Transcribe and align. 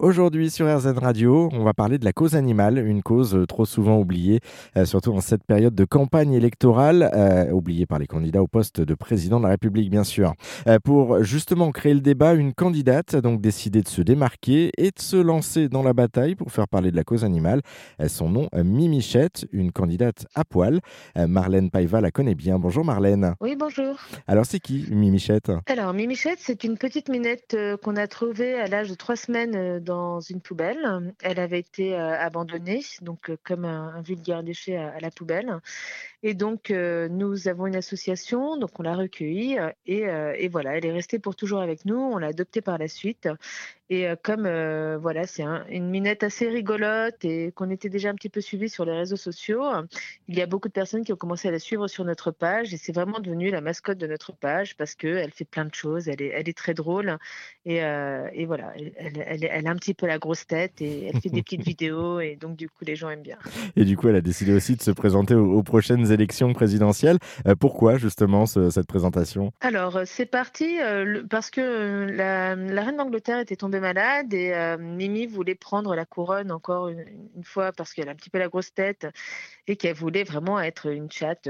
Aujourd'hui 0.00 0.48
sur 0.48 0.72
RZN 0.72 0.96
Radio, 0.98 1.48
on 1.52 1.64
va 1.64 1.74
parler 1.74 1.98
de 1.98 2.04
la 2.04 2.12
cause 2.12 2.36
animale, 2.36 2.78
une 2.78 3.02
cause 3.02 3.34
euh, 3.34 3.46
trop 3.46 3.64
souvent 3.64 3.98
oubliée, 3.98 4.38
euh, 4.76 4.84
surtout 4.84 5.12
en 5.12 5.20
cette 5.20 5.42
période 5.42 5.74
de 5.74 5.84
campagne 5.84 6.34
électorale, 6.34 7.10
euh, 7.12 7.50
oubliée 7.50 7.84
par 7.84 7.98
les 7.98 8.06
candidats 8.06 8.40
au 8.40 8.46
poste 8.46 8.80
de 8.80 8.94
président 8.94 9.40
de 9.40 9.42
la 9.46 9.50
République 9.50 9.90
bien 9.90 10.04
sûr. 10.04 10.34
Euh, 10.68 10.78
pour 10.78 11.24
justement 11.24 11.72
créer 11.72 11.94
le 11.94 12.00
débat, 12.00 12.34
une 12.34 12.54
candidate 12.54 13.14
a 13.14 13.20
donc 13.20 13.40
décidé 13.40 13.82
de 13.82 13.88
se 13.88 14.00
démarquer 14.00 14.70
et 14.78 14.92
de 14.92 15.00
se 15.00 15.16
lancer 15.16 15.68
dans 15.68 15.82
la 15.82 15.94
bataille 15.94 16.36
pour 16.36 16.52
faire 16.52 16.68
parler 16.68 16.92
de 16.92 16.96
la 16.96 17.02
cause 17.02 17.24
animale. 17.24 17.62
Son 18.06 18.28
nom, 18.28 18.48
Mimichette, 18.54 19.48
une 19.50 19.72
candidate 19.72 20.26
à 20.36 20.44
poil. 20.44 20.78
Marlène 21.16 21.70
Paiva 21.70 22.00
la 22.00 22.12
connaît 22.12 22.36
bien. 22.36 22.60
Bonjour 22.60 22.84
Marlène. 22.84 23.34
Oui, 23.40 23.56
bonjour. 23.58 23.96
Alors 24.28 24.46
c'est 24.46 24.60
qui 24.60 24.86
Mimichette? 24.92 25.50
Alors, 25.66 25.92
Mimichette, 25.92 26.38
c'est 26.38 26.62
une 26.62 26.78
petite 26.78 27.08
minette 27.08 27.56
qu'on 27.82 27.96
a 27.96 28.06
trouvée 28.06 28.54
à 28.54 28.68
l'âge 28.68 28.90
de 28.90 28.94
trois 28.94 29.16
semaines 29.16 29.80
dans 29.88 30.20
une 30.20 30.40
poubelle. 30.40 31.14
Elle 31.22 31.40
avait 31.40 31.58
été 31.58 31.96
euh, 31.96 32.18
abandonnée, 32.18 32.82
donc 33.00 33.30
euh, 33.30 33.38
comme 33.42 33.64
un, 33.64 34.02
vulgaire 34.02 34.42
déchet 34.42 34.76
à 34.76 35.00
la 35.00 35.10
poubelle. 35.10 35.60
Et 36.24 36.34
donc, 36.34 36.70
euh, 36.72 37.08
nous 37.08 37.46
avons 37.46 37.66
une 37.68 37.76
association, 37.76 38.56
donc 38.56 38.70
on 38.80 38.82
l'a 38.82 38.96
recueillie 38.96 39.56
euh, 39.58 39.70
et, 39.86 40.08
euh, 40.08 40.34
et 40.36 40.48
voilà, 40.48 40.76
elle 40.76 40.84
est 40.84 40.92
restée 40.92 41.18
pour 41.20 41.36
toujours 41.36 41.60
avec 41.60 41.84
nous. 41.84 41.96
On 41.96 42.18
l'a 42.18 42.28
adoptée 42.28 42.60
par 42.60 42.76
la 42.76 42.88
suite. 42.88 43.28
Et 43.90 44.06
comme 44.22 44.42
voilà, 45.00 45.26
c'est 45.26 45.42
un- 45.42 45.64
une 45.70 45.88
minette 45.88 46.22
assez 46.22 46.46
rigolote 46.46 47.24
et 47.24 47.52
qu'on 47.52 47.70
était 47.70 47.88
déjà 47.88 48.10
un 48.10 48.14
petit 48.16 48.28
peu 48.28 48.42
suivi 48.42 48.68
sur 48.68 48.84
les 48.84 48.92
réseaux 48.92 49.16
sociaux, 49.16 49.62
il 50.28 50.36
y 50.36 50.42
a 50.42 50.46
beaucoup 50.46 50.68
de 50.68 50.74
personnes 50.74 51.04
qui 51.04 51.12
ont 51.14 51.16
commencé 51.16 51.48
à 51.48 51.50
la 51.50 51.58
suivre 51.58 51.88
sur 51.88 52.04
notre 52.04 52.30
page 52.30 52.74
et 52.74 52.76
c'est 52.76 52.92
vraiment 52.94 53.18
devenu 53.18 53.48
la 53.50 53.62
mascotte 53.62 53.96
de 53.96 54.06
notre 54.06 54.34
page 54.34 54.76
parce 54.76 54.94
que 54.94 55.06
elle 55.06 55.30
fait 55.32 55.46
plein 55.46 55.64
de 55.64 55.74
choses, 55.74 56.06
elle 56.06 56.20
est, 56.20 56.32
elle 56.34 56.50
est 56.50 56.56
très 56.56 56.74
drôle 56.74 57.16
et, 57.64 57.76
et 57.76 58.44
voilà, 58.44 58.74
elle, 58.76 58.92
elle, 58.98 59.24
elle- 59.26 59.48
elle 59.50 59.66
a 59.66 59.70
un 59.70 59.76
petit 59.76 59.94
peu 59.94 60.06
la 60.06 60.18
grosse 60.18 60.46
tête 60.46 60.82
et 60.82 61.06
elle 61.06 61.20
fait 61.22 61.30
des 61.30 61.42
petites 61.42 61.62
vidéos 61.64 62.20
et 62.20 62.36
donc 62.36 62.56
du 62.56 62.68
coup 62.68 62.84
les 62.84 62.94
gens 62.94 63.08
aiment 63.08 63.22
bien. 63.22 63.38
Et 63.74 63.86
du 63.86 63.96
coup, 63.96 64.08
elle 64.08 64.16
a 64.16 64.20
décidé 64.20 64.52
aussi 64.52 64.76
de 64.76 64.82
se 64.82 64.90
présenter 64.90 65.34
aux, 65.34 65.50
aux 65.54 65.62
prochaines 65.62 66.07
élections 66.12 66.52
présidentielles. 66.52 67.18
Euh, 67.46 67.54
pourquoi 67.54 67.98
justement 67.98 68.46
ce- 68.46 68.70
cette 68.70 68.86
présentation? 68.86 69.52
Alors, 69.60 69.96
euh, 69.96 70.02
c'est 70.06 70.26
parti 70.26 70.80
euh, 70.80 71.22
parce 71.28 71.50
que 71.50 72.06
la, 72.10 72.54
reine 72.82 72.96
d'Angleterre 72.96 73.38
était 73.38 73.56
tombée 73.56 73.80
malade 73.80 74.32
et 74.32 74.52
Mimi 74.78 75.26
voulait 75.26 75.54
prendre 75.54 75.94
la 75.94 76.04
couronne 76.04 76.50
encore 76.50 76.88
une, 76.88 77.04
fois 77.42 77.72
parce 77.72 77.92
qu'elle 77.92 78.08
a 78.08 78.12
un 78.12 78.14
petit 78.14 78.30
peu 78.30 78.38
la 78.38 78.48
grosse 78.48 78.72
tête 78.72 79.06
et 79.66 79.76
qu'elle 79.76 79.94
voulait 79.94 80.24
vraiment 80.24 80.60
être 80.60 80.86
une 80.86 81.10
chatte, 81.10 81.48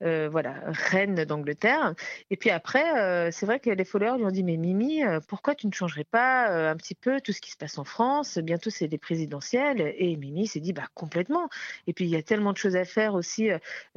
voilà, 0.00 0.54
reine 0.66 1.24
d'Angleterre. 1.24 1.94
Et 2.30 2.36
puis 2.36 2.50
après, 2.50 3.30
c'est 3.32 3.46
vrai 3.46 3.60
que 3.60 3.70
les 3.70 3.84
followers 3.84 4.18
lui 4.18 4.24
ont 4.24 4.30
dit, 4.30 4.42
mais 4.42 4.56
Mimi, 4.56 5.02
pourquoi 5.28 5.54
tu 5.54 5.66
ne 5.66 5.72
changerais 5.72 6.04
pas 6.04 6.70
un 6.70 6.76
petit 6.76 6.94
peu 6.94 7.20
tout 7.20 7.32
ce 7.32 7.40
qui 7.40 7.50
se 7.50 7.56
passe 7.56 7.78
en 7.78 7.84
France? 7.84 8.38
Bientôt, 8.38 8.70
c'est 8.70 8.86
les 8.86 8.98
présidentielles. 8.98 9.94
Et 9.96 10.16
Mimi 10.16 10.46
s'est 10.46 10.60
dit, 10.60 10.72
bah 10.72 10.88
complètement. 10.94 11.48
Et 11.86 11.92
puis, 11.92 12.04
il 12.04 12.10
y 12.10 12.16
a 12.16 12.22
tellement 12.22 12.52
de 12.52 12.58
choses 12.58 12.76
à 12.76 12.84
faire 12.84 13.14
aussi 13.14 13.50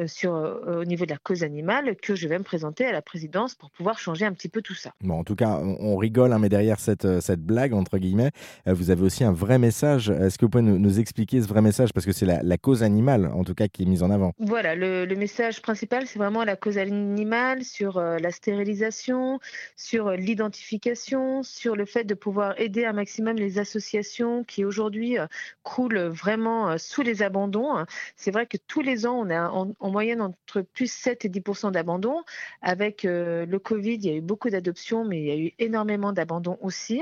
sur, 0.08 0.36
euh, 0.36 0.82
au 0.82 0.86
niveau 0.86 1.06
de 1.06 1.12
la 1.12 1.18
cause 1.18 1.44
animale 1.44 1.96
que 1.96 2.16
je 2.16 2.28
vais 2.28 2.38
me 2.38 2.44
présenter 2.44 2.86
à 2.86 2.92
la 2.92 3.02
présidence 3.02 3.56
pour 3.56 3.70
pouvoir 3.72 4.00
changer 4.00 4.26
un 4.26 4.34
petit 4.34 4.50
peu 4.50 4.62
tout 4.62 4.74
ça. 4.74 4.92
Bon, 5.02 5.20
en 5.20 5.24
tout 5.24 5.36
cas, 5.36 5.60
on, 5.62 5.78
on 5.80 5.98
rigole, 5.98 6.34
hein, 6.34 6.40
mais 6.40 6.50
derrière 6.50 6.80
cette, 6.80 7.06
euh, 7.06 7.22
cette 7.22 7.42
blague, 7.42 7.74
entre 7.74 7.98
guillemets, 7.98 8.32
euh, 8.68 8.74
vous 8.74 8.90
avez 8.92 9.04
aussi 9.04 9.24
un 9.24 9.32
vrai 9.32 9.58
message. 9.60 10.10
Est-ce 10.10 10.38
que 10.38 10.46
vous 10.46 10.50
pouvez 10.50 10.64
nous, 10.64 10.78
nous 10.78 11.00
expliquer 11.00 11.42
ce 11.42 11.48
vrai 11.48 11.62
message? 11.62 11.94
Parce 11.94 12.06
que 12.06 12.12
c'est 12.12 12.26
la, 12.26 12.44
la 12.44 12.58
cause 12.58 12.84
animale, 12.84 13.28
en 13.34 13.44
tout 13.44 13.56
cas, 13.56 13.68
qui 13.68 13.84
est 13.84 13.86
mise 13.86 14.04
en 14.04 14.12
avant. 14.12 14.34
Voilà, 14.40 14.76
le, 14.76 15.06
le 15.06 15.16
message 15.16 15.62
principal, 15.62 16.08
c'est 16.08 16.20
vraiment 16.20 16.44
la 16.44 16.56
cause 16.56 16.78
animale, 16.78 17.64
sur 17.64 17.98
euh, 17.98 18.18
la 18.18 18.32
stérilisation, 18.32 19.40
sur 19.76 20.08
euh, 20.08 20.16
l'identification, 20.16 21.44
sur 21.44 21.76
le 21.76 21.86
fait 21.86 22.04
de 22.04 22.14
pouvoir 22.14 22.60
aider 22.60 22.86
un 22.86 22.94
maximum 22.94 23.36
les 23.38 23.60
associations 23.60 24.44
qui 24.44 24.66
aujourd'hui 24.66 25.18
euh, 25.18 25.28
croulent 25.64 26.10
vraiment 26.10 26.70
euh, 26.70 26.78
sous 26.78 27.02
les 27.02 27.22
abandons. 27.22 27.86
C'est 28.16 28.32
vrai 28.32 28.46
que 28.46 28.58
tous 28.68 28.82
les 28.82 29.06
ans, 29.06 29.20
on 29.26 29.30
a 29.30 29.50
en, 29.50 29.85
en 29.86 29.92
moyenne 29.92 30.22
entre 30.22 30.62
plus 30.62 30.92
7 30.92 31.26
et 31.26 31.30
10% 31.30 31.72
d'abandon. 31.72 32.24
Avec 32.62 33.06
euh, 33.06 33.46
le 33.46 33.60
Covid, 33.60 33.94
il 33.94 34.06
y 34.06 34.10
a 34.10 34.16
eu 34.16 34.22
beaucoup 34.22 34.50
d'adoptions, 34.50 35.06
mais 35.06 35.22
il 35.22 35.28
y 35.28 35.32
a 35.32 35.38
eu 35.38 35.54
énormément 35.60 36.12
d'abandons 36.12 36.58
aussi. 36.62 37.02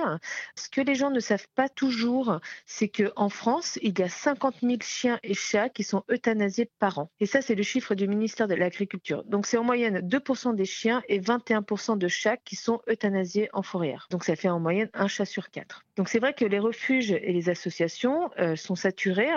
Ce 0.56 0.70
que 0.70 0.82
les 0.82 0.96
gens 0.96 1.10
ne 1.10 1.22
savent 1.22 1.48
pas 1.56 1.70
toujours, 1.70 2.40
c'est 2.66 2.90
qu'en 2.90 3.30
France, 3.30 3.80
il 3.82 3.98
y 3.98 4.04
a 4.04 4.10
50 4.10 4.56
000 4.62 4.76
chiens 4.82 5.18
et 5.24 5.34
chats 5.34 5.70
qui 5.70 5.84
sont 5.84 6.04
euthanasiés 6.12 6.70
par 6.80 7.00
an. 7.00 7.10
Et 7.22 7.26
ça, 7.26 7.42
c'est 7.42 7.56
le 7.56 7.64
chiffre 7.64 7.96
du 7.96 8.08
ministère 8.08 8.50
de 8.50 8.56
l'Agriculture. 8.56 9.24
Donc, 9.24 9.46
c'est 9.46 9.58
en 9.58 9.64
moyenne 9.64 10.00
2% 10.00 10.54
des 10.56 10.66
chiens 10.66 11.02
et 11.08 11.22
21% 11.22 11.98
de 11.98 12.08
chats 12.10 12.38
qui 12.38 12.58
sont 12.58 12.82
euthanasiés 12.90 13.50
en 13.54 13.64
fourrière. 13.64 14.08
Donc, 14.12 14.26
ça 14.26 14.36
fait 14.36 14.50
en 14.50 14.60
moyenne 14.60 14.90
un 14.94 15.08
chat 15.08 15.26
sur 15.26 15.50
quatre. 15.52 15.86
Donc, 15.96 16.10
c'est 16.10 16.20
vrai 16.20 16.34
que 16.34 16.46
les 16.46 16.60
refuges 16.60 17.12
et 17.12 17.32
les 17.32 17.50
associations 17.50 18.32
euh, 18.40 18.56
sont 18.56 18.76
saturés 18.76 19.30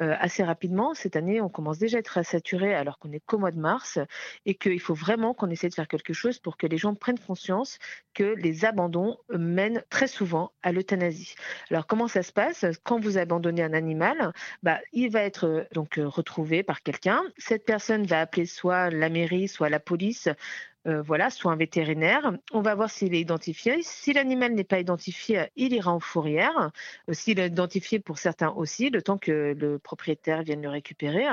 euh, 0.00 0.14
assez 0.18 0.42
rapidement. 0.42 0.94
Cette 0.94 1.16
année, 1.16 1.40
on 1.40 1.48
commence 1.48 1.78
déjà 1.78 1.98
à 1.98 2.00
être 2.00 2.24
saturés 2.24 2.74
alors 2.74 2.98
qu'on 2.98 3.12
est 3.12 3.20
qu'au 3.20 3.38
mois 3.38 3.50
de 3.50 3.58
mars 3.58 3.98
et 4.46 4.54
qu'il 4.54 4.80
faut 4.80 4.94
vraiment 4.94 5.34
qu'on 5.34 5.50
essaie 5.50 5.68
de 5.68 5.74
faire 5.74 5.88
quelque 5.88 6.14
chose 6.14 6.38
pour 6.38 6.56
que 6.56 6.66
les 6.66 6.78
gens 6.78 6.94
prennent 6.94 7.18
conscience 7.18 7.78
que 8.14 8.24
les 8.24 8.64
abandons 8.64 9.18
mènent 9.30 9.84
très 9.90 10.06
souvent 10.06 10.52
à 10.62 10.72
l'euthanasie. 10.72 11.34
Alors 11.70 11.86
comment 11.86 12.08
ça 12.08 12.22
se 12.22 12.32
passe? 12.32 12.64
Quand 12.84 12.98
vous 12.98 13.18
abandonnez 13.18 13.62
un 13.62 13.74
animal, 13.74 14.32
bah, 14.62 14.80
il 14.92 15.10
va 15.10 15.22
être 15.22 15.46
euh, 15.46 15.64
donc 15.72 16.00
retrouvé 16.02 16.62
par 16.62 16.82
quelqu'un. 16.82 17.22
Cette 17.36 17.64
personne 17.64 18.06
va 18.06 18.20
appeler 18.20 18.46
soit 18.46 18.90
la 18.90 19.08
mairie, 19.10 19.48
soit 19.48 19.68
la 19.68 19.80
police. 19.80 20.28
Euh, 20.88 21.02
voilà, 21.02 21.30
soit 21.30 21.52
un 21.52 21.56
vétérinaire. 21.56 22.32
On 22.52 22.62
va 22.62 22.74
voir 22.74 22.90
s'il 22.90 23.14
est 23.14 23.20
identifié. 23.20 23.78
Si 23.82 24.12
l'animal 24.12 24.54
n'est 24.54 24.64
pas 24.64 24.80
identifié, 24.80 25.48
il 25.56 25.72
ira 25.74 25.92
en 25.92 26.00
fourrière. 26.00 26.70
Euh, 27.08 27.12
S'il 27.12 27.38
est 27.38 27.46
identifié 27.46 27.98
pour 28.00 28.18
certains 28.18 28.50
aussi, 28.50 28.90
le 28.90 29.02
temps 29.02 29.18
que 29.18 29.54
le 29.58 29.78
propriétaire 29.78 30.42
vienne 30.42 30.62
le 30.62 30.70
récupérer. 30.70 31.26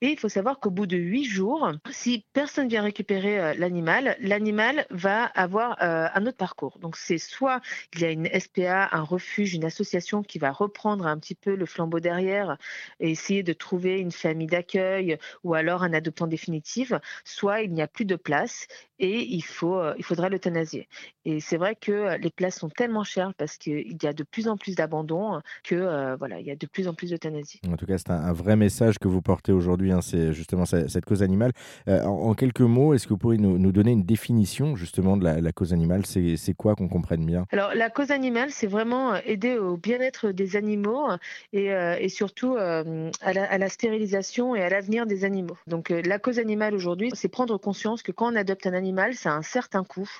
Et 0.00 0.08
il 0.08 0.18
faut 0.18 0.28
savoir 0.28 0.60
qu'au 0.60 0.70
bout 0.70 0.86
de 0.86 0.96
huit 0.96 1.24
jours, 1.24 1.72
si 1.90 2.24
personne 2.32 2.68
vient 2.68 2.82
récupérer 2.82 3.40
euh, 3.40 3.54
l'animal, 3.54 4.16
l'animal 4.20 4.86
va 4.90 5.24
avoir 5.24 5.82
euh, 5.82 6.08
un 6.14 6.26
autre 6.26 6.36
parcours. 6.36 6.78
Donc 6.78 6.96
c'est 6.96 7.18
soit 7.18 7.60
il 7.94 8.00
y 8.00 8.04
a 8.04 8.10
une 8.10 8.28
SPA, 8.38 8.88
un 8.92 9.02
refuge, 9.02 9.54
une 9.54 9.64
association 9.64 10.22
qui 10.22 10.38
va 10.38 10.52
reprendre 10.52 11.06
un 11.06 11.18
petit 11.18 11.34
peu 11.34 11.54
le 11.56 11.66
flambeau 11.66 12.00
derrière 12.00 12.56
et 13.00 13.10
essayer 13.10 13.42
de 13.42 13.52
trouver 13.52 13.98
une 13.98 14.12
famille 14.12 14.46
d'accueil 14.46 15.18
ou 15.42 15.54
alors 15.54 15.82
un 15.82 15.92
adoptant 15.92 16.26
définitif, 16.26 16.92
soit 17.24 17.62
il 17.62 17.72
n'y 17.72 17.82
a 17.82 17.88
plus 17.88 18.04
de 18.04 18.16
place 18.16 18.66
et 18.98 19.22
il, 19.22 19.42
faut, 19.42 19.78
euh, 19.78 19.94
il 19.98 20.04
faudra 20.04 20.28
l'euthanasier. 20.28 20.88
Et 21.24 21.40
c'est 21.40 21.56
vrai 21.56 21.76
que 21.76 22.16
les 22.18 22.30
places 22.30 22.58
sont 22.58 22.68
tellement 22.68 23.04
chères 23.04 23.32
parce 23.36 23.56
qu'il 23.56 23.96
y 24.02 24.06
a 24.06 24.12
de 24.12 24.22
plus 24.22 24.48
en 24.48 24.56
plus 24.56 24.74
d'abandon 24.74 25.40
que 25.64 25.74
euh, 25.74 26.16
voilà, 26.16 26.40
il 26.40 26.46
y 26.46 26.50
a 26.50 26.56
de 26.56 26.66
plus 26.66 26.88
en 26.88 26.94
plus 26.94 27.10
d'euthanasie. 27.10 27.60
En 27.68 27.76
tout 27.76 27.86
cas, 27.86 27.98
c'est 27.98 28.10
un, 28.10 28.22
un 28.22 28.32
vrai 28.32 28.56
message 28.56 28.98
que 28.98 29.08
vous 29.08 29.22
portez 29.22 29.52
aujourd'hui, 29.52 29.92
hein, 29.92 30.00
c'est 30.00 30.32
justement 30.32 30.64
cette, 30.64 30.90
cette 30.90 31.04
cause 31.04 31.22
animale. 31.22 31.52
Euh, 31.88 32.02
en, 32.04 32.30
en 32.30 32.34
quelques 32.34 32.60
mots, 32.60 32.94
est-ce 32.94 33.06
que 33.06 33.14
vous 33.14 33.18
pourriez 33.18 33.40
nous, 33.40 33.58
nous 33.58 33.72
donner 33.72 33.92
une 33.92 34.04
définition 34.04 34.76
justement 34.76 35.16
de 35.16 35.24
la, 35.24 35.40
la 35.40 35.52
cause 35.52 35.72
animale? 35.72 36.06
C'est 36.06 36.54
quoi 36.54 36.74
qu'on 36.74 36.88
comprenne 36.88 37.24
bien? 37.26 37.46
Alors, 37.52 37.74
la 37.74 37.90
cause 37.90 38.10
animale, 38.10 38.50
c'est 38.50 38.66
vraiment 38.66 39.14
euh, 39.14 39.18
aider 39.24 39.56
au 39.56 39.76
bien-être 39.76 40.30
des 40.30 40.56
animaux 40.56 41.08
et, 41.52 41.72
euh, 41.72 41.96
et 41.98 42.08
surtout 42.08 42.56
euh, 42.56 43.10
à, 43.20 43.32
la, 43.32 43.44
à 43.44 43.58
la 43.58 43.68
stérilisation 43.68 44.54
et 44.54 44.62
à 44.62 44.68
l'avenir 44.68 45.06
des 45.06 45.24
animaux. 45.24 45.56
Donc, 45.66 45.90
euh, 45.90 46.02
la 46.04 46.18
cause 46.18 46.38
animale 46.38 46.74
aujourd'hui, 46.74 47.10
c'est 47.14 47.28
prendre 47.28 47.58
conscience 47.58 48.02
que 48.02 48.12
quand 48.12 48.32
on 48.32 48.36
adopte 48.36 48.66
un 48.66 48.72
animal, 48.72 48.81
ça 49.12 49.32
a 49.32 49.36
un 49.36 49.42
certain 49.42 49.84
coût 49.84 50.10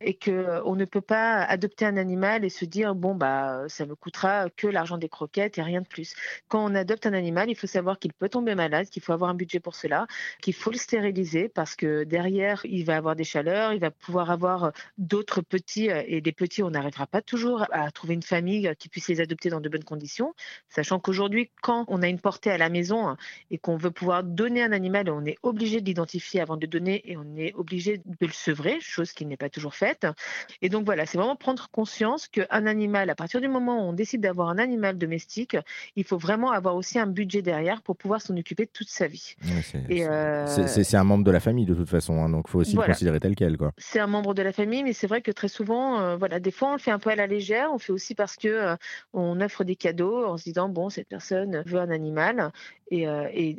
et 0.00 0.14
que 0.14 0.30
euh, 0.30 0.62
on 0.64 0.76
ne 0.76 0.84
peut 0.84 1.00
pas 1.00 1.42
adopter 1.42 1.84
un 1.84 1.96
animal 1.96 2.44
et 2.44 2.48
se 2.48 2.64
dire 2.64 2.94
bon 2.94 3.14
bah 3.14 3.64
ça 3.68 3.86
me 3.86 3.94
coûtera 3.94 4.48
que 4.50 4.66
l'argent 4.66 4.98
des 4.98 5.08
croquettes 5.08 5.58
et 5.58 5.62
rien 5.62 5.80
de 5.80 5.86
plus. 5.86 6.14
Quand 6.48 6.64
on 6.64 6.74
adopte 6.74 7.06
un 7.06 7.12
animal, 7.12 7.50
il 7.50 7.54
faut 7.56 7.66
savoir 7.66 7.98
qu'il 7.98 8.12
peut 8.12 8.28
tomber 8.28 8.54
malade, 8.54 8.88
qu'il 8.88 9.02
faut 9.02 9.12
avoir 9.12 9.30
un 9.30 9.34
budget 9.34 9.60
pour 9.60 9.74
cela, 9.74 10.06
qu'il 10.42 10.54
faut 10.54 10.70
le 10.70 10.78
stériliser 10.78 11.48
parce 11.48 11.76
que 11.76 12.04
derrière 12.04 12.60
il 12.64 12.84
va 12.84 12.96
avoir 12.96 13.16
des 13.16 13.24
chaleurs, 13.24 13.72
il 13.72 13.80
va 13.80 13.90
pouvoir 13.90 14.30
avoir 14.30 14.72
d'autres 14.98 15.40
petits 15.42 15.90
euh, 15.90 16.02
et 16.06 16.20
les 16.20 16.32
petits 16.32 16.62
on 16.62 16.70
n'arrivera 16.70 17.06
pas 17.06 17.22
toujours 17.22 17.66
à 17.70 17.90
trouver 17.90 18.14
une 18.14 18.22
famille 18.22 18.68
euh, 18.68 18.74
qui 18.74 18.88
puisse 18.88 19.08
les 19.08 19.20
adopter 19.20 19.50
dans 19.50 19.60
de 19.60 19.68
bonnes 19.68 19.84
conditions, 19.84 20.34
sachant 20.68 21.00
qu'aujourd'hui 21.00 21.50
quand 21.62 21.84
on 21.88 22.02
a 22.02 22.08
une 22.08 22.20
portée 22.20 22.50
à 22.50 22.58
la 22.58 22.68
maison 22.68 23.16
et 23.50 23.58
qu'on 23.58 23.76
veut 23.76 23.90
pouvoir 23.90 24.24
donner 24.24 24.62
un 24.62 24.72
animal, 24.72 25.10
on 25.10 25.24
est 25.24 25.38
obligé 25.42 25.80
de 25.80 25.86
l'identifier 25.86 26.40
avant 26.40 26.56
de 26.56 26.66
donner 26.66 27.02
et 27.10 27.16
on 27.16 27.36
est 27.36 27.54
obligé 27.54 28.00
de 28.20 28.26
le 28.26 28.32
sevrer, 28.32 28.78
chose 28.80 29.12
qui 29.12 29.24
n'est 29.26 29.36
pas 29.36 29.48
toujours 29.48 29.74
faite. 29.74 30.06
Et 30.62 30.68
donc 30.68 30.84
voilà, 30.84 31.06
c'est 31.06 31.18
vraiment 31.18 31.36
prendre 31.36 31.68
conscience 31.70 32.28
qu'un 32.28 32.66
animal, 32.66 33.08
à 33.10 33.14
partir 33.14 33.40
du 33.40 33.48
moment 33.48 33.78
où 33.84 33.88
on 33.90 33.92
décide 33.92 34.20
d'avoir 34.20 34.48
un 34.48 34.58
animal 34.58 34.98
domestique, 34.98 35.56
il 35.96 36.04
faut 36.04 36.18
vraiment 36.18 36.50
avoir 36.50 36.74
aussi 36.76 36.98
un 36.98 37.06
budget 37.06 37.42
derrière 37.42 37.82
pour 37.82 37.96
pouvoir 37.96 38.20
s'en 38.20 38.36
occuper 38.36 38.66
toute 38.66 38.88
sa 38.88 39.06
vie. 39.06 39.34
Ouais, 39.44 39.62
c'est- 39.62 40.08
euh, 40.08 40.66
c'est- 40.66 40.96
un 40.96 41.04
membre 41.04 41.24
de 41.24 41.30
la 41.30 41.40
famille 41.40 41.66
de 41.66 41.74
toute 41.74 41.88
façon, 41.88 42.22
hein, 42.22 42.28
donc 42.28 42.46
il 42.48 42.50
faut 42.50 42.58
aussi 42.60 42.74
Voilà. 42.74 42.88
le 42.88 42.94
considérer 42.94 43.20
tel 43.20 43.34
quel. 43.36 43.56
C'est 43.78 44.00
un 44.00 44.06
membre 44.06 44.34
de 44.34 44.42
la 44.42 44.52
famille, 44.52 44.82
mais 44.82 44.92
c'est 44.92 45.06
vrai 45.06 45.22
que 45.22 45.30
très 45.30 45.48
souvent, 45.48 46.00
euh, 46.00 46.16
voilà, 46.16 46.40
des 46.40 46.50
fois 46.50 46.70
on 46.70 46.72
le 46.72 46.78
fait 46.78 46.90
un 46.90 46.98
peu 46.98 47.10
à 47.10 47.16
la 47.16 47.26
légère. 47.26 47.70
On 47.72 47.78
fait 47.78 47.92
aussi 47.92 48.14
parce 48.14 48.36
que 48.36 48.48
euh, 48.48 48.76
on 49.12 49.40
offre 49.40 49.64
des 49.64 49.76
cadeaux 49.76 50.24
en 50.26 50.36
se 50.36 50.44
disant 50.44 50.68
bon, 50.68 50.88
cette 50.90 51.08
personne 51.08 51.62
veut 51.66 51.78
un 51.78 51.90
animal 51.90 52.50
Et, 52.92 53.04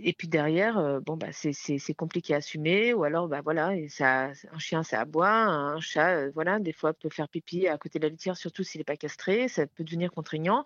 et, 0.09 0.13
puis 0.13 0.27
derrière, 0.27 0.99
bon, 1.01 1.15
bah, 1.15 1.27
c'est 1.31 1.93
compliqué 1.93 2.33
à 2.33 2.37
assumer. 2.37 2.93
Ou 2.93 3.05
alors, 3.05 3.29
bah, 3.29 3.39
voilà, 3.41 3.69
un 3.69 4.57
chien, 4.59 4.83
ça 4.83 4.99
aboie. 4.99 5.29
Un 5.29 5.79
chat, 5.79 6.29
voilà, 6.31 6.59
des 6.59 6.73
fois, 6.73 6.93
peut 6.93 7.09
faire 7.09 7.29
pipi 7.29 7.67
à 7.67 7.77
côté 7.77 7.97
de 7.97 8.03
la 8.03 8.09
litière, 8.09 8.35
surtout 8.35 8.63
s'il 8.63 8.79
n'est 8.79 8.85
pas 8.85 8.97
castré. 8.97 9.47
Ça 9.47 9.67
peut 9.67 9.85
devenir 9.85 10.11
contraignant. 10.11 10.65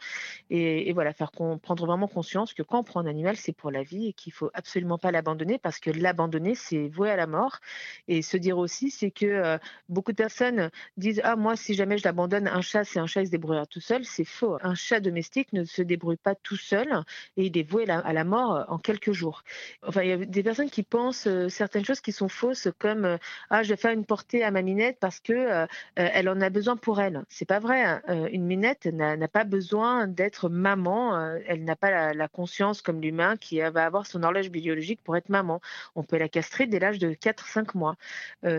Et, 0.49 0.91
voilà, 0.93 1.13
faire 1.13 1.31
prendre 1.31 1.85
vraiment 1.85 2.07
conscience 2.07 2.53
que 2.55 2.63
quand 2.63 2.79
on 2.79 2.83
prend 2.83 3.01
un 3.01 3.05
animal, 3.05 3.35
c'est 3.37 3.53
pour 3.53 3.69
la 3.69 3.83
vie 3.83 4.07
et 4.07 4.13
qu'il 4.13 4.33
faut 4.33 4.49
absolument 4.55 4.97
pas 4.97 5.11
l'abandonner 5.11 5.59
parce 5.59 5.79
que 5.79 5.91
l'abandonner, 5.91 6.55
c'est 6.55 6.87
vouer 6.87 7.11
à 7.11 7.15
la 7.15 7.27
mort. 7.27 7.59
Et 8.07 8.23
se 8.23 8.37
dire 8.37 8.57
aussi, 8.57 8.89
c'est 8.89 9.11
que 9.11 9.59
beaucoup 9.89 10.11
de 10.11 10.17
personnes 10.17 10.71
disent 10.97 11.21
Ah, 11.23 11.35
moi, 11.35 11.55
si 11.55 11.75
jamais 11.75 11.99
je 11.99 12.03
l'abandonne, 12.03 12.47
un 12.47 12.61
chat, 12.61 12.83
c'est 12.83 12.99
un 12.99 13.05
chat, 13.05 13.21
il 13.21 13.27
se 13.27 13.31
débrouillera 13.31 13.67
tout 13.67 13.81
seul. 13.81 14.05
C'est 14.05 14.25
faux. 14.25 14.57
Un 14.63 14.73
chat 14.73 14.99
domestique 14.99 15.53
ne 15.53 15.63
se 15.65 15.83
débrouille 15.83 16.17
pas 16.17 16.33
tout 16.33 16.57
seul 16.57 17.03
et 17.37 17.45
il 17.45 17.57
est 17.57 17.69
voué 17.69 17.87
à 17.87 18.13
la 18.13 18.23
mort 18.23 18.54
en 18.67 18.77
quelques 18.77 19.11
jours. 19.11 19.43
Enfin, 19.83 20.03
il 20.03 20.09
y 20.09 20.11
a 20.11 20.17
des 20.17 20.43
personnes 20.43 20.69
qui 20.69 20.83
pensent 20.83 21.27
certaines 21.49 21.85
choses 21.85 22.01
qui 22.01 22.11
sont 22.11 22.29
fausses, 22.29 22.67
comme 22.79 23.17
Ah, 23.49 23.63
je 23.63 23.69
vais 23.69 23.75
faire 23.75 23.91
une 23.91 24.05
portée 24.05 24.43
à 24.43 24.51
ma 24.51 24.61
minette 24.61 24.97
parce 24.99 25.19
que 25.19 25.67
elle 25.95 26.29
en 26.29 26.41
a 26.41 26.49
besoin 26.49 26.77
pour 26.77 26.99
elle. 27.01 27.23
C'est 27.29 27.45
pas 27.45 27.59
vrai. 27.59 27.83
Hein. 27.83 28.01
Une 28.31 28.45
minette 28.45 28.85
n'a 28.85 29.27
pas 29.27 29.43
besoin 29.43 30.07
d'être 30.07 30.49
maman. 30.49 31.37
Elle 31.47 31.63
n'a 31.63 31.75
pas 31.75 31.91
la, 31.91 32.13
la 32.13 32.27
conscience 32.27 32.81
comme 32.81 33.01
l'humain 33.01 33.37
qui 33.37 33.59
va 33.59 33.85
avoir 33.85 34.05
son 34.05 34.23
horloge 34.23 34.49
biologique 34.49 35.01
pour 35.03 35.17
être 35.17 35.29
maman. 35.29 35.61
On 35.95 36.03
peut 36.03 36.17
la 36.17 36.29
castrer 36.29 36.67
dès 36.67 36.79
l'âge 36.79 36.99
de 36.99 37.13
4-5 37.13 37.75
mois. 37.75 37.95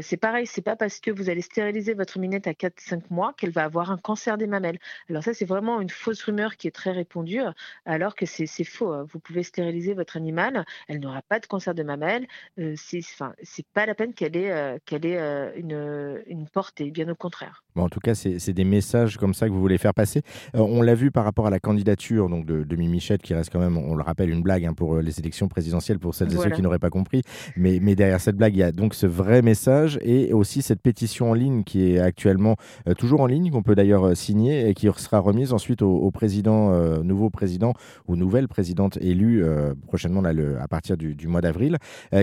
c'est 0.00 0.16
pareil, 0.16 0.46
c'est 0.46 0.62
pas 0.62 0.76
parce 0.76 1.00
que 1.00 1.10
vous 1.10 1.30
allez 1.30 1.42
stériliser 1.42 1.94
votre 1.94 2.18
minette 2.18 2.46
à 2.46 2.52
4-5 2.52 3.02
mois 3.10 3.32
qu'elle 3.36 3.50
va 3.50 3.64
avoir 3.64 3.90
un 3.90 3.98
cancer 3.98 4.38
des 4.38 4.46
mamelles. 4.46 4.78
Alors 5.08 5.22
ça, 5.22 5.34
c'est 5.34 5.44
vraiment 5.44 5.80
une 5.80 5.90
fausse 5.90 6.22
rumeur 6.22 6.56
qui 6.56 6.66
est 6.68 6.72
très 6.72 6.90
répandue, 6.90 7.40
alors 7.84 8.14
que 8.14 8.26
c'est 8.26 8.64
faux. 8.64 8.92
Hein. 8.92 9.06
Vous 9.12 9.18
pouvez 9.18 9.42
stériliser 9.42 9.85
votre 9.94 10.16
animal, 10.16 10.64
elle 10.88 11.00
n'aura 11.00 11.22
pas 11.22 11.40
de 11.40 11.46
cancer 11.46 11.74
de 11.74 11.82
mamelles. 11.82 12.26
Euh, 12.58 12.74
c'est 12.76 13.00
enfin, 13.00 13.32
pas 13.74 13.86
la 13.86 13.94
peine 13.94 14.12
qu'elle 14.14 14.36
ait, 14.36 14.50
euh, 14.50 14.78
qu'elle 14.84 15.06
ait 15.06 15.18
euh, 15.18 15.50
une, 15.56 16.22
une 16.26 16.48
portée, 16.48 16.90
bien 16.90 17.08
au 17.08 17.14
contraire. 17.14 17.64
Bon, 17.74 17.84
en 17.84 17.88
tout 17.88 18.00
cas, 18.00 18.14
c'est 18.14 18.52
des 18.52 18.64
messages 18.64 19.18
comme 19.18 19.34
ça 19.34 19.46
que 19.46 19.52
vous 19.52 19.60
voulez 19.60 19.76
faire 19.76 19.92
passer. 19.92 20.22
on 20.54 20.80
l'a 20.80 20.94
vu 20.94 21.10
par 21.10 21.24
rapport 21.24 21.46
à 21.46 21.50
la 21.50 21.60
candidature 21.60 22.30
donc 22.30 22.46
de, 22.46 22.62
de 22.62 22.76
Mimichette, 22.76 23.20
qui 23.20 23.34
reste 23.34 23.52
quand 23.52 23.58
même, 23.58 23.76
on 23.76 23.94
le 23.94 24.02
rappelle, 24.02 24.30
une 24.30 24.42
blague 24.42 24.64
hein, 24.64 24.72
pour 24.72 24.96
les 24.96 25.20
élections 25.20 25.48
présidentielles, 25.48 25.98
pour 25.98 26.14
celles 26.14 26.32
et 26.32 26.36
ceux 26.36 26.50
qui 26.50 26.62
n'auraient 26.62 26.78
pas 26.78 26.90
compris. 26.90 27.22
Mais, 27.54 27.78
mais 27.82 27.94
derrière 27.94 28.20
cette 28.20 28.36
blague, 28.36 28.54
il 28.54 28.60
y 28.60 28.62
a 28.62 28.72
donc 28.72 28.94
ce 28.94 29.06
vrai 29.06 29.42
message 29.42 29.98
et 30.02 30.32
aussi 30.32 30.62
cette 30.62 30.80
pétition 30.80 31.30
en 31.30 31.34
ligne 31.34 31.64
qui 31.64 31.92
est 31.92 31.98
actuellement 31.98 32.56
toujours 32.96 33.20
en 33.20 33.26
ligne, 33.26 33.50
qu'on 33.50 33.62
peut 33.62 33.74
d'ailleurs 33.74 34.16
signer 34.16 34.68
et 34.70 34.74
qui 34.74 34.88
sera 34.96 35.18
remise 35.18 35.52
ensuite 35.52 35.82
au, 35.82 36.10
président, 36.10 36.70
nouveau 37.02 37.28
président 37.28 37.74
ou 38.08 38.16
nouvelle 38.16 38.48
présidente 38.48 38.96
élue 39.02 39.44
prochainement 39.86 40.20
là, 40.20 40.32
le, 40.32 40.60
à 40.60 40.68
partir 40.68 40.96
du, 40.96 41.14
mois 41.26 41.40
d'avril. 41.40 41.78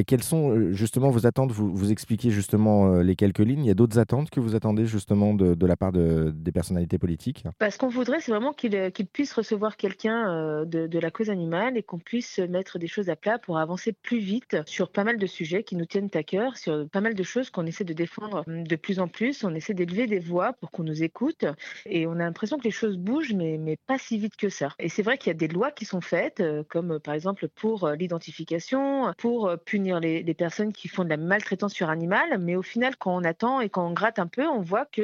quelles 0.08 0.24
sont 0.24 0.72
justement 0.72 1.10
vos 1.10 1.26
attentes? 1.26 1.52
Vous, 1.52 1.74
vous 1.74 1.92
expliquez 1.92 2.30
justement 2.30 2.98
les 2.98 3.16
quelques 3.16 3.40
lignes. 3.40 3.66
Il 3.66 3.68
y 3.68 3.72
a 3.72 3.76
d'autres 3.76 4.00
attentes 4.00 4.30
que 4.30 4.40
vous 4.40 4.56
attendez 4.56 4.86
justement 4.86 5.34
de, 5.34 5.66
la 5.66 5.76
part 5.76 5.92
de, 5.92 6.32
des 6.34 6.52
personnalités 6.52 6.98
politiques? 6.98 7.44
Bah, 7.60 7.70
Ce 7.70 7.78
qu'on 7.78 7.90
voudrait, 7.90 8.20
c'est 8.20 8.32
vraiment 8.32 8.54
qu'il 8.54 9.08
puisse 9.12 9.34
recevoir 9.34 9.78
quelqu'un 9.78 10.66
de, 10.66 10.88
de, 10.88 11.00
la 11.00 11.12
cause 11.12 11.30
animale 11.30 11.78
et 11.78 11.84
qu'on 11.84 12.00
puisse 12.00 12.40
mettre 12.40 12.80
des 12.80 12.88
choses 12.88 13.10
à 13.10 13.16
plat 13.16 13.40
pour 13.40 13.58
avancer 13.58 13.94
plus 13.94 14.20
vite 14.20 14.58
sur 14.66 14.90
pas 14.90 15.04
mal 15.04 15.18
de 15.18 15.26
sujets 15.26 15.64
qui 15.64 15.76
nous 15.76 15.86
tiennent 15.86 16.10
à 16.14 16.24
cœur, 16.24 16.58
sur 16.58 16.88
pas 16.90 17.02
mal 17.02 17.14
de 17.14 17.24
choses 17.24 17.50
qu'on 17.50 17.66
essaie 17.66 17.84
de 17.84 17.94
défendre 17.94 18.44
de 18.48 18.76
plus 18.76 19.00
en 19.00 19.08
plus. 19.08 19.44
On 19.44 19.54
essaie 19.54 19.74
d'élever 19.74 20.08
des 20.08 20.20
voix 20.20 20.54
pour 20.54 20.72
qu'on 20.72 20.84
nous 20.84 21.04
écoute 21.04 21.46
et 21.86 22.08
on 22.08 22.14
a 22.14 22.20
l'impression 22.20 22.58
que 22.58 22.64
les 22.64 22.72
choses 22.72 22.98
bougent, 22.98 23.34
mais, 23.34 23.58
mais 23.58 23.78
pas 23.88 23.98
si 23.98 24.18
vite 24.18 24.36
que 24.36 24.50
ça. 24.50 24.70
Et 24.80 24.90
c'est 24.90 25.04
vrai 25.04 25.18
qu'il 25.18 25.28
y 25.28 25.32
a 25.32 25.38
des 25.38 25.48
lois 25.48 25.72
qui 25.72 25.86
sont 25.86 26.02
faites, 26.02 26.40
euh, 26.40 26.64
comme 26.68 26.94
euh, 26.94 27.00
par 27.00 27.14
exemple 27.14 27.43
pour 27.48 27.86
euh, 27.86 27.96
l'identification, 27.96 29.14
pour 29.18 29.52
punir 29.66 30.00
les, 30.00 30.34
personnes 30.34 30.74
qui 30.74 30.88
font 30.88 31.04
de 31.04 31.10
la 31.10 31.18
maltraitance 31.18 31.74
sur 31.74 31.90
animal, 31.90 32.40
mais 32.40 32.56
au 32.56 32.64
final, 32.64 32.96
quand 32.98 33.16
on 33.16 33.24
attend 33.24 33.62
et 33.62 33.70
quand 33.70 33.88
on 33.88 33.94
gratte 33.94 34.18
un 34.18 34.28
peu, 34.28 34.48
on 34.48 34.62
voit 34.62 34.86
que 34.86 35.04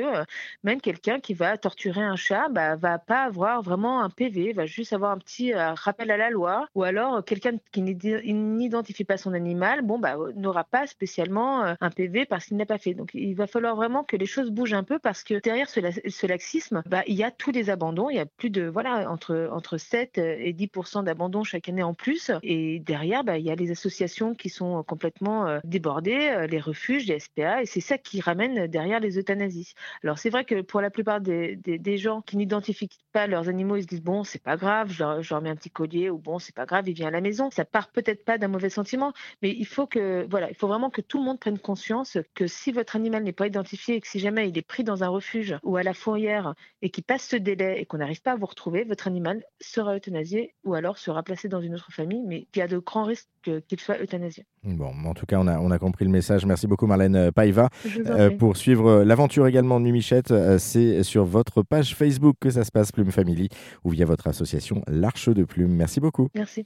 même 0.64 0.82
quelqu'un 0.82 1.20
qui 1.20 1.36
va 1.36 1.58
torturer 1.58 2.02
un 2.02 2.16
chat 2.16 2.50
bah, 2.50 2.76
va 2.76 2.98
pas 2.98 3.24
avoir 3.24 3.62
vraiment 3.62 4.02
un 4.02 4.10
PV, 4.10 4.54
va 4.54 4.66
juste 4.66 4.92
avoir 4.92 5.12
un 5.12 5.20
petit 5.20 5.54
rappel 5.54 6.10
à 6.10 6.18
la 6.18 6.32
loi, 6.32 6.68
ou 6.74 6.84
alors 6.84 7.24
quelqu'un 7.24 7.58
qui 7.72 7.82
n'identifie 7.82 9.04
pas 9.04 9.18
son 9.18 9.34
animal, 9.34 9.84
bon 9.84 10.00
bah 10.00 10.16
n'aura 10.36 10.64
pas 10.64 10.88
spécialement 10.88 11.76
un 11.80 11.90
PV 11.90 12.26
parce 12.26 12.46
qu'il 12.46 12.58
n'a 12.58 12.66
pas 12.66 12.78
fait. 12.78 12.94
Donc 12.94 13.12
il 13.14 13.36
va 13.36 13.48
falloir 13.48 13.76
vraiment 13.76 14.04
que 14.04 14.18
les 14.18 14.26
choses 14.26 14.50
bougent 14.50 14.74
un 14.74 14.84
peu 14.84 15.00
parce 15.00 15.24
que 15.24 15.40
derrière 15.40 15.70
ce, 15.70 15.80
ce 16.08 16.28
laxisme, 16.28 16.82
bah, 16.88 17.04
il 17.08 17.16
y 17.16 17.24
a 17.24 17.32
tous 17.32 17.52
les 17.52 17.70
abandons, 17.70 18.10
il 18.10 18.16
y 18.16 18.20
a 18.20 18.26
plus 18.26 18.50
de 18.50 18.68
voilà 18.68 19.10
entre 19.12 19.50
entre 19.52 19.78
7 19.78 20.18
et 20.18 20.54
10% 20.54 21.04
d'abandon 21.04 21.44
chaque 21.44 21.70
année 21.70 21.84
en 21.84 21.94
plus. 21.94 22.19
Et 22.44 22.80
derrière, 22.80 23.24
bah, 23.24 23.38
il 23.38 23.46
y 23.46 23.52
a 23.52 23.56
les 23.56 23.72
associations 23.72 24.34
qui 24.34 24.50
sont 24.50 24.84
complètement 24.84 25.48
euh, 25.48 25.60
débordées, 25.64 26.30
euh, 26.30 26.48
les 26.48 26.60
refuges, 26.60 27.08
les 27.08 27.20
SPA, 27.20 27.62
et 27.62 27.66
c'est 27.66 27.82
ça 27.82 27.98
qui 27.98 28.22
ramène 28.22 28.68
derrière 28.68 29.00
les 29.00 29.18
euthanasies. 29.18 29.74
Alors 30.04 30.18
c'est 30.18 30.30
vrai 30.30 30.46
que 30.46 30.62
pour 30.62 30.82
la 30.82 30.90
plupart 30.90 31.22
des, 31.22 31.56
des, 31.56 31.98
gens 31.98 32.22
qui 32.22 32.38
n'identifient 32.38 32.90
pas 33.12 33.28
leurs 33.28 33.50
animaux, 33.50 33.76
ils 33.76 33.84
se 33.84 33.88
disent 33.88 34.02
bon, 34.02 34.24
c'est 34.24 34.42
pas 34.42 34.58
grave, 34.58 34.92
je 34.92 35.04
leur, 35.04 35.42
mets 35.42 35.50
un 35.50 35.56
petit 35.56 35.70
collier, 35.70 36.10
ou 36.10 36.18
bon, 36.18 36.40
c'est 36.40 36.56
pas 36.56 36.66
grave, 36.66 36.88
il 36.88 36.94
vient 36.94 37.08
à 37.08 37.12
la 37.12 37.22
maison. 37.22 37.50
Ça 37.52 37.66
part 37.66 37.90
peut-être 37.90 38.24
pas 38.26 38.38
d'un 38.38 38.48
mauvais 38.48 38.70
sentiment, 38.70 39.14
mais 39.42 39.50
il 39.52 39.66
faut 39.66 39.88
que 39.88 40.28
voilà, 40.30 40.50
il 40.50 40.56
faut 40.56 40.68
vraiment 40.68 40.90
que 40.90 41.02
tout 41.02 41.20
le 41.20 41.26
monde 41.26 41.40
prenne 41.40 41.60
conscience 41.60 42.18
que 42.36 42.48
si 42.48 42.72
votre 42.72 42.96
animal 42.96 43.24
n'est 43.24 43.34
pas 43.34 43.48
identifié 43.48 43.96
et 43.96 44.02
que 44.02 44.08
si 44.08 44.20
jamais 44.20 44.50
il 44.50 44.58
est 44.58 44.62
pris 44.64 44.84
dans 44.84 45.04
un 45.04 45.10
refuge 45.10 45.58
ou 45.64 45.78
à 45.78 45.84
la 45.84 45.94
fourrière 45.94 46.56
et 46.82 46.90
qu'il 46.90 47.04
passe 47.04 47.28
ce 47.28 47.36
délai 47.36 47.80
et 47.80 47.86
qu'on 47.86 47.98
n'arrive 47.98 48.22
pas 48.22 48.32
à 48.32 48.36
vous 48.36 48.46
retrouver, 48.46 48.84
votre 48.84 49.08
animal 49.08 49.44
sera 49.60 49.96
euthanasié 49.96 50.54
ou 50.64 50.74
alors 50.74 50.98
sera 50.98 51.24
placé 51.24 51.48
dans 51.48 51.62
une 51.62 51.76
autre 51.76 51.92
famille, 51.92 52.09
mais 52.26 52.48
il 52.54 52.60
y 52.60 52.62
a 52.62 52.68
de 52.68 52.78
grands 52.78 53.04
risques 53.04 53.28
qu'il 53.68 53.80
soit 53.80 54.02
euthanasié. 54.02 54.46
Bon, 54.64 54.92
en 55.06 55.14
tout 55.14 55.26
cas, 55.26 55.38
on 55.40 55.48
a, 55.48 55.60
on 55.60 55.72
a 55.72 55.80
compris 55.80 56.06
le 56.06 56.12
message. 56.12 56.46
Merci 56.46 56.68
beaucoup, 56.68 56.86
Marlène 56.86 57.16
euh, 57.16 57.32
Paiva. 57.32 57.70
Euh, 58.08 58.30
pour 58.32 58.58
suivre 58.58 58.90
euh, 58.90 59.06
l'aventure 59.06 59.48
également 59.48 59.80
de 59.80 59.86
Numichette, 59.86 60.34
c'est 60.58 61.04
sur 61.04 61.26
votre 61.26 61.64
page 61.64 61.96
Facebook 61.96 62.36
que 62.40 62.50
ça 62.50 62.64
se 62.64 62.72
passe, 62.72 62.92
Plume 62.92 63.12
Family, 63.12 63.50
ou 63.84 63.92
via 63.92 64.06
votre 64.06 64.28
association 64.28 64.84
L'Arche 64.88 65.30
de 65.30 65.44
Plume. 65.44 65.72
Merci 65.72 66.00
beaucoup. 66.00 66.30
Merci. 66.36 66.58